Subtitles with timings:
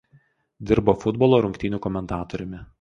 [0.71, 2.67] Dirba futbolo rungtynių komentatoriumi.